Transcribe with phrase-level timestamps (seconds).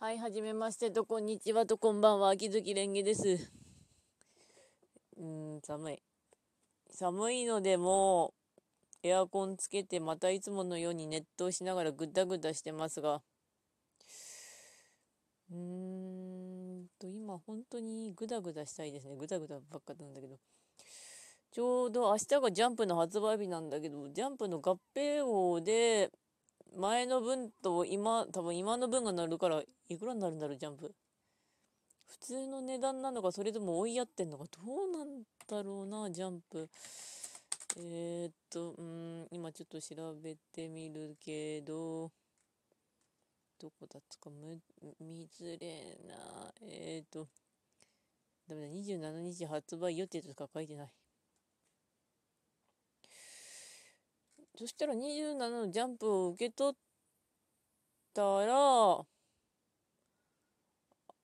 [0.00, 3.50] はい、はじめましてと、こんにちはと、こんばんは、秋月蓮華です。
[5.16, 6.02] うん、寒い。
[6.88, 8.32] 寒いので、も、
[9.02, 13.22] エアコンつけて、またいつものように熱湯しながらぐだぐだしてますが、
[15.50, 19.16] うーんと、今、本当にぐだぐだしたいですね。
[19.16, 20.38] ぐだぐだばっかなんだけど。
[21.50, 26.12] ちょうど明日がジャンプの発売日なんだけど、ジャンプの合併号で、
[26.76, 30.94] 前の分と今、多分今の分がなるから、いくらになるんだろう、ジャンプ。
[32.06, 36.68] 普通の値段なのか、それとも追いやってんのか、どうなんだろうな、ジャンプ。
[37.76, 42.10] えー、っと、うん、今ちょっと調べてみるけど、
[43.60, 44.60] どこだったか、む、
[45.00, 47.28] 見づれな、えー、っと、
[48.48, 50.92] ダメだ、27日発売予定としか書いてない。
[54.58, 56.78] そしたら27のジャンプを受け取っ
[58.12, 59.04] たら、あ、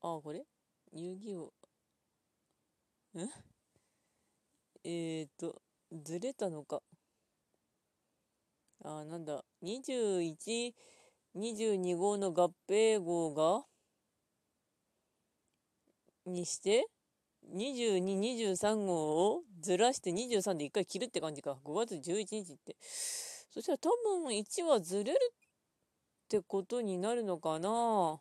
[0.00, 0.44] これ？
[0.92, 1.52] 遊戯王。
[3.18, 3.28] ん
[4.84, 5.60] えっ、ー、と、
[5.90, 6.80] ずれたのか。
[8.84, 9.44] あ、なんだ。
[9.64, 10.72] 21、
[11.34, 13.64] 22号の合併号が、
[16.24, 16.86] にして、
[17.52, 18.02] 22、
[18.54, 21.58] 23号をずらして23で1回切るって感じか。
[21.64, 22.76] 5月11日って。
[23.50, 25.36] そしたら多分1はずれるっ
[26.28, 28.20] てことになるのかなも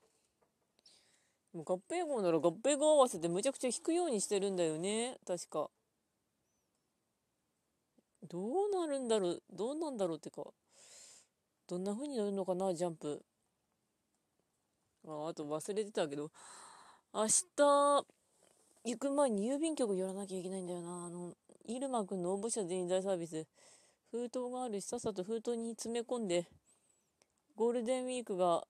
[1.56, 5.18] う合併号なら合併号合わせてむちゃくちゃ引くようにしてるんだよね。
[5.26, 5.70] 確か。
[8.30, 9.44] どうなるんだろう？
[9.52, 10.44] どうなんだろうってか。
[11.68, 12.74] どんな風になるのかな？
[12.74, 13.24] ジャンプ。
[15.08, 16.32] ああと忘れてたけど。
[17.14, 18.06] 明日、
[18.86, 21.06] 行く前に郵便局寄らなきゃいけないんだよな。
[21.06, 21.34] あの、
[21.66, 23.46] 入間くんの応募者全員大サービス。
[24.12, 26.48] 封筒があるし、さっさと封筒に詰め込んで、
[27.56, 28.68] ゴールデンウィークが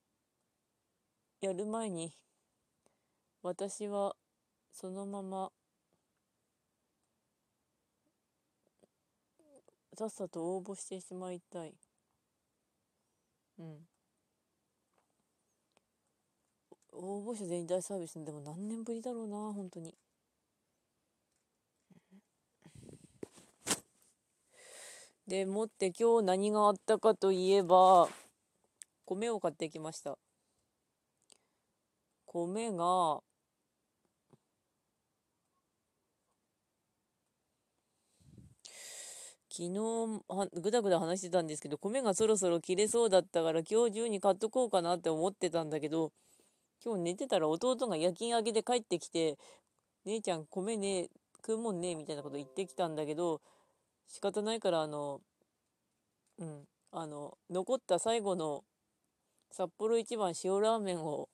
[1.41, 2.13] やる前に、
[3.43, 4.15] 私は
[4.71, 5.51] そのまま、
[9.95, 11.73] さっさと応募してしまいたい。
[13.57, 13.92] うん。
[16.95, 19.95] 応募者全員大サービスでも何年ぶりだろうな、本当に。
[25.27, 28.09] でもって今日何があったかといえば、
[29.05, 30.17] 米を買ってきました。
[32.25, 33.21] 米が、
[39.49, 39.79] 昨日
[40.61, 46.11] ぐだぐだ話してたんですけど、米がそろそろ切れそうだったから今日中に買っとこうかなって思ってたんだけど、
[46.85, 49.37] 今日寝てたら弟が夜勤明けで帰ってきて、
[50.05, 51.07] 姉ちゃん米ね
[51.37, 53.39] 食うもんねみたいなこと言ってきたんだけど、
[54.07, 55.21] 仕方ないからあの
[56.39, 58.63] うんあの残った最後の
[59.51, 61.29] 札幌一番塩ラーメンを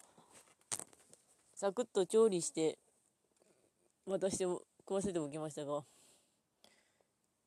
[1.56, 2.78] サクッと調理して
[4.06, 5.84] 渡して食わせておきましたが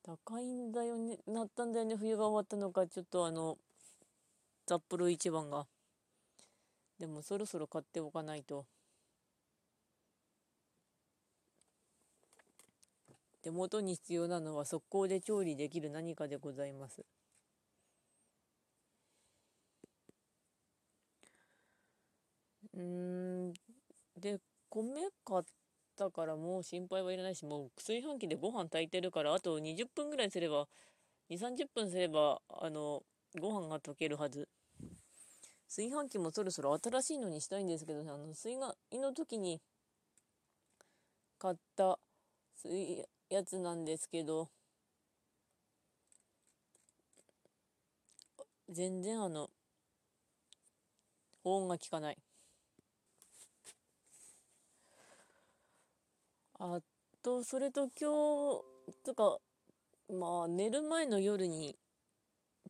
[0.03, 3.57] 高いんだよねなったんだよね冬が終わったのかちょっとあの
[4.67, 5.67] 札幌一番が。
[7.03, 8.65] でもそろそろ買っておかないと。
[13.43, 17.05] 手元に必要なのは速攻で調理できる何かでございます。
[22.75, 23.53] うん
[24.19, 25.43] で米買っ
[25.97, 30.69] たからもう心配はいらないしもう炊飯器でご飯炊いてるからあと20分ぐらいすれば
[31.31, 33.03] 2 3 0分すればあの
[33.41, 34.49] ご飯が炊けるはず
[35.75, 39.59] 炊飯器もそろそろ新しいのにしたいんですけど、あの炊飯の時に
[41.39, 41.99] 買った
[42.63, 44.51] 炊やつなんですけど、
[48.69, 49.51] 全然あの、
[51.45, 52.19] 保温が効かない。
[56.59, 56.81] あ
[57.23, 59.39] と、それと今日、とか、
[60.09, 61.77] まあ、寝る前の夜に、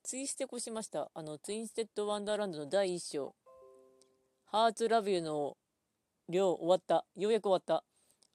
[0.05, 1.11] ツイステ越しました。
[1.15, 3.37] あの、ツインステッドワンダーランドの第1章。
[4.47, 5.57] ハーツラビューの
[6.29, 7.07] 量終わった。
[7.15, 7.85] ようやく終わった。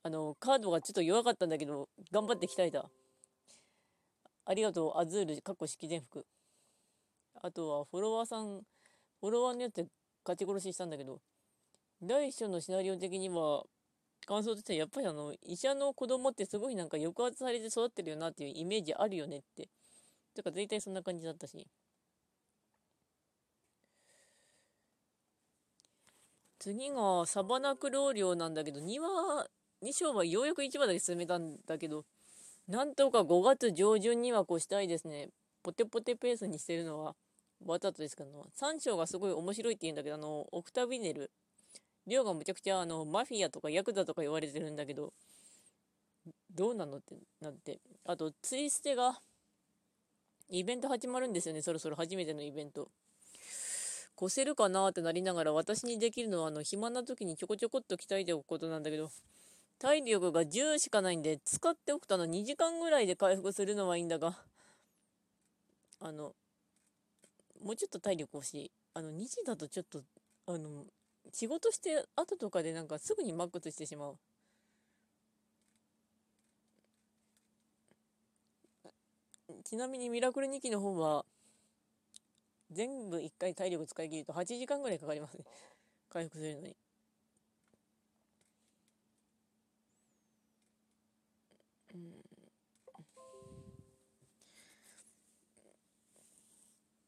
[0.01, 2.89] あの、カードがちょっと弱かったんだけど、頑張って鍛えた。
[4.45, 6.25] ありがとう、アズール、かっこ式前服。
[7.41, 8.61] あとは、フォロワーさん、
[9.19, 9.85] フォロワーのやつ
[10.23, 11.19] 勝ち殺ししたんだけど、
[12.01, 13.65] 第一章のシナリオ的には、
[14.25, 19.67] 感想としてはやっぱりあの、医者の子供ってすごいなんか抑圧されて育ってるよなっていうイメージあるよねって。
[20.37, 21.67] てか、大体そんな感じだったし。
[26.59, 29.47] 次がサバナクローリョなんだけど、2話
[29.83, 32.05] 2章はようやく1話だけ進めたんだけど、
[32.67, 35.29] なんとか5月上旬には越したいですね。
[35.63, 37.15] ポテポテペースにしてるのは
[37.65, 41.31] わざとですけど、3章がすごい面白いって言うんだけど、あの、オクタビネル、
[42.07, 45.13] 量がむちゃくちゃあのマフィアとかヤクザとか言われてるんだけど
[46.53, 49.19] どうなのってなってあとツイステが
[50.49, 52.89] イベント始まるんですよねそろそろ初めてのイベント
[54.19, 59.11] 越せるかなってなりながら私にできるのはあの暇な時にちょこちょこっと鍛えておくことなんだけど
[59.79, 64.35] 体力が10しかないんで使っておくとあの2時間ぐらいで回復するのはいいんだが
[65.99, 66.33] あの
[67.63, 70.01] もうちょっと体力欲しいあの2時だとちょっと
[70.47, 70.85] あの
[71.31, 74.17] 仕事して後とかでなんかすぐにマックスしてしまう。
[79.67, 81.25] ちなみにミラクル2期の方は
[82.71, 85.43] 全部1回体力使い切ると8時間ぐらいかかりますね。
[86.09, 86.75] 回復するのに。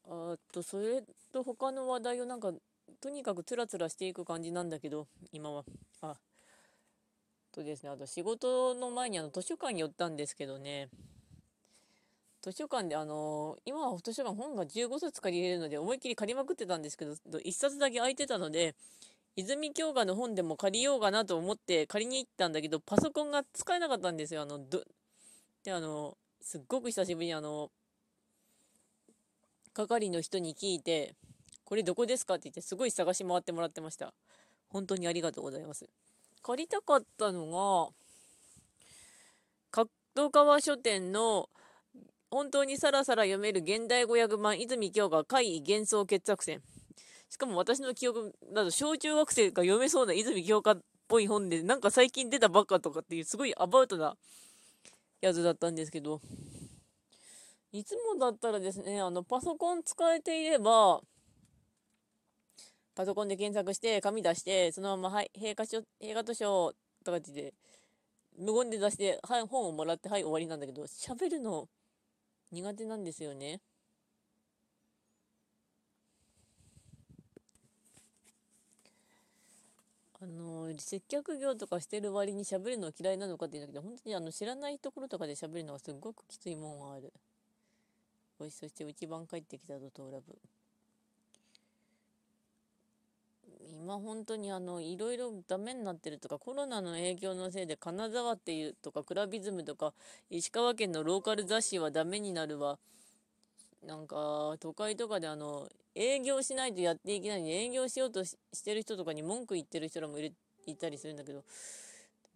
[0.04, 1.02] あとそれ
[1.32, 2.52] と他の話題をなんか
[3.00, 5.64] とにかくつらつらしていく感じなんだけど、今は。
[6.02, 6.18] あ、
[7.52, 10.88] とですね、あと仕事の前にあの図書館に寄ったんですけどね、
[12.42, 18.74] 図書館であのー、今は図書館本が15冊借りれるので思いっきり借りまくってたんですけど、1冊だけ空いてたので、
[19.36, 24.42] 泉鏡花の本でも借りようかなと思って借りに行ったんだけど、パソコンが使えなかったんですよ。
[24.42, 24.82] あの、ど、
[25.64, 27.70] で、あの、すっごく久しぶりにあの、
[29.74, 31.14] 係の人に聞いて、
[31.64, 34.14] これどこですかって言ってすごい探し回ってもらってました。
[34.70, 35.88] 本当にありがとうございます。
[36.42, 37.92] 借りたかったのが、
[39.70, 41.48] 角川書店の
[42.30, 46.62] 本当にさらさら読める現代語訳版泉京が怪異幻想傑作選。
[47.28, 54.16] しかも私の記憶だと小中学生が読めそうな泉京香っぽい本で、なんか最近出たばっかとかっていうすごいアバウトな
[55.20, 56.20] やつだったんですけど、
[57.72, 61.00] いつもだったらですね、あのパソコン使えていれば、
[62.96, 66.72] パソコンで検索して、紙出して、そのまま、はい、陛下書、陛下図書
[67.04, 67.54] とかって言って、
[68.38, 71.68] 無言で出して、はい、本をもらって、はい、終わりなんだけど、喋るの
[72.52, 73.60] 苦手なんですよね。
[80.22, 87.12] あの接客業とかしてる割に喋るのは嫌いなのかっていうんだけど本当にあの知らないところとかで喋るのはすごくきついもんがある。
[88.38, 90.38] おいそして一番帰ってきたドトーラブ。
[93.90, 99.94] 今本当にあのいろいろダメになってるとかコロナの影響のせいで金沢っていうとかクラビズムとか
[100.30, 102.78] 石川県のローカル雑誌はダメになるわ。
[103.84, 110.34] なんか都会とかであの営業しないとやっていけないのに営業しようとしてる人とかに文句言ってる人らもいる
[110.66, 111.42] いたりするんだけど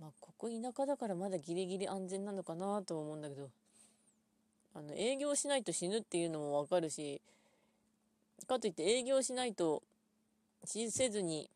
[0.01, 3.51] まあここ田舎だからまだギリギリ安全なのかなと思うんだけど
[4.75, 7.21] あの営業しないと死ぬっていうのもわかるし
[8.49, 9.85] かといって営業しないと
[10.66, 11.50] せずに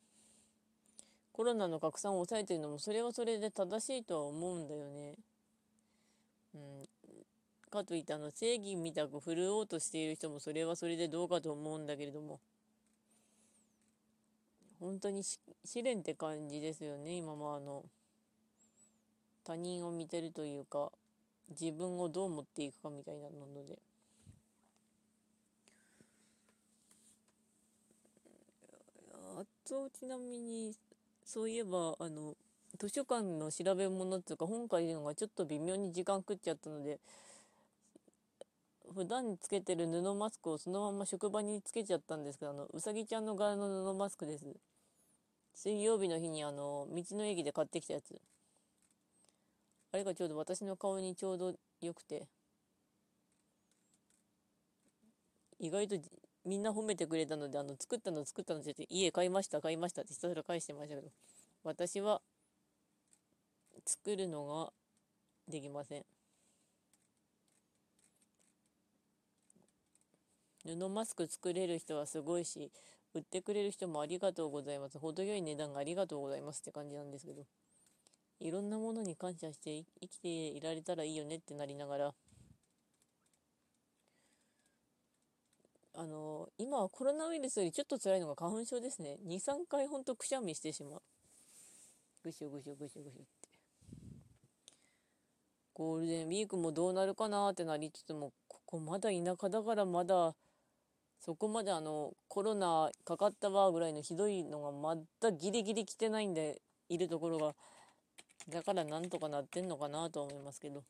[1.33, 5.15] コロナの拡散を抑えてるのもそれはそれで正しいとは思うんだよね。
[6.55, 6.85] うん、
[7.71, 12.41] かといってあの正義みたく振るおうとしている人もそれはそれでどうかと思うんだけれども
[14.81, 15.23] 本当に
[15.65, 17.85] 試練って感じですよね今もあの
[19.45, 20.91] 他人を見てるというか
[21.51, 23.79] 自分をどう持っていくかみたいなので。
[29.69, 30.73] あとちなみに
[31.27, 32.35] そういえばあの
[32.79, 36.99] 図書館の調べ物っていうか本借りるのがちょっと微妙に時間食っちゃったので
[38.95, 44.47] 普段つけてる布マスクをそのまま職場につけちゃったんですけどあのうさぎちゃんの柄の布マスクです。
[45.55, 48.19] 水曜日の日にあの道の駅で買ってきたやつ。
[49.93, 51.53] あれがちょうど私の顔にちょうど
[51.83, 52.27] 良くて。
[55.59, 55.97] 意外と
[56.45, 61.11] みんな褒めてくれたので、あの、作ったの作ったのって言って、家買いました、買いましたってひたすら返してましたけど、
[61.65, 62.23] 私は、
[63.87, 64.73] 作るのが
[65.49, 66.05] できません。
[70.65, 72.71] 布マスク作れる人はすごいし、
[73.15, 74.99] 売ってくれる人もありがとうございます。
[74.99, 77.47] 程よい値段がありがとうございますって感じなんですけど、
[78.41, 82.15] いろんなものに感謝して生きていられたらいいよねってなりながら、
[86.01, 89.19] あの今はコロナウイルスよりちょっと辛いのが花粉症ですね。
[89.27, 91.03] 23回ほんとくしゃみしてしまう。
[92.23, 93.49] ぐしゅぐしゅぐしゅぐしゅって。
[95.75, 100.37] ゴールデンウィークもどうなるかなってなりつつもここまだ田舎だからまだ
[101.19, 107.57] そこまであのコロナかかったわぐらいのひどいのがまだギリギリ来てないんでいるところが
[108.49, 110.85] だからなんとかなってんのかなと思いますけど。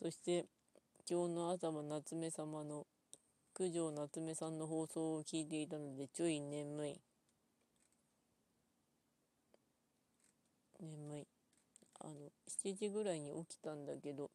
[0.00, 0.46] そして
[1.08, 2.86] 今日の朝も夏目様の
[3.54, 7.00] 九条夏目さんの放送を聞いていたのでちょい眠い。
[10.80, 11.26] 眠い。
[12.00, 12.14] あの
[12.48, 14.30] 7時ぐらいに起きたんだけど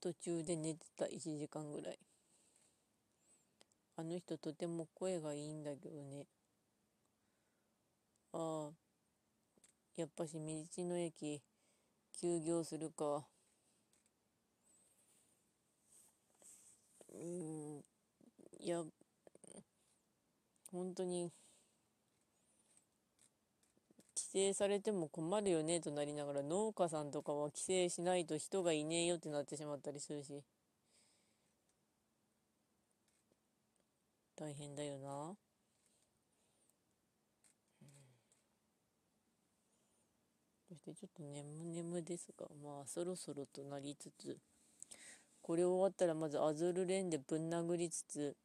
[0.00, 1.98] 途中で寝てた1時間ぐらい。
[3.96, 6.26] あの人とても声がいいんだけどね。
[8.32, 8.72] ああ
[9.96, 10.40] やっぱし道
[10.84, 11.42] の駅
[12.20, 13.26] 休業するか。
[17.12, 17.84] うん
[18.60, 18.84] いや
[20.70, 21.32] 本当に
[24.16, 30.42] 規制されても困るよねとなりながら農家さんとかは規制しないと人がいねえよってなってしまったりするし。
[34.36, 35.36] 大変だよな、
[40.74, 44.36] そしてちょっと眠眠ですがまあそろそろとなりつつ
[45.42, 48.36] これ終わったらまずアズールレーンでぶん殴りつつ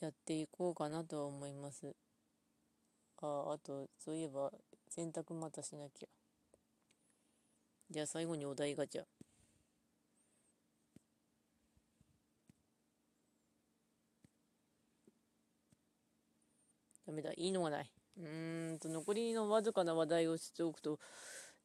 [0.00, 1.94] やっていこうかなとは思います。
[3.22, 4.50] あ、あと、そういえば、
[4.88, 6.08] 洗濯またしなきゃ。
[7.90, 9.04] じゃあ最後にお題ガチャ。
[17.06, 17.32] ダメだ。
[17.32, 17.99] いいのがない。
[18.22, 20.98] うんと、残りのわずかな話題をしておくと、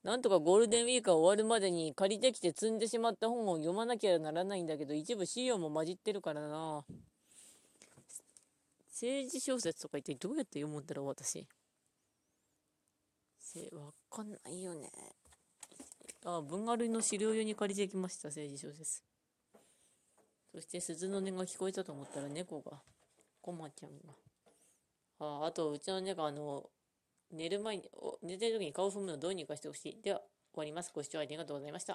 [0.04, 6.86] なんとかゴールデンウィークが終わるまでに借りてきて積んでしまった本を読まなきゃならないんだけど、一部資料も混じってるからな。
[8.90, 11.48] 政治小説とか一体どうやって読むんだろう、私。
[13.40, 14.90] せ、わかんないよね。
[16.24, 19.04] あ、文化類の資料用に借りてきました、政治小説。
[20.54, 22.82] そして鈴の音が聞こえたと思ったら猫が、
[23.42, 24.14] コマちゃんが。
[25.20, 26.70] あ、あと、うちの猫、あの、
[27.32, 27.90] 寝る前に、
[28.24, 30.02] 寝てる時に顔を踏むのどうにかしてほしい。
[30.02, 30.92] では、終わります。
[30.94, 31.94] ご視聴ありがとうございました。